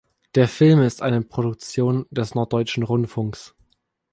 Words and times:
Der 0.33 0.47
Film 0.47 0.81
ist 0.81 1.03
eine 1.03 1.21
Produktion 1.21 2.07
des 2.09 2.33
Norddeutschen 2.33 2.81
Rundfunks. 2.81 3.53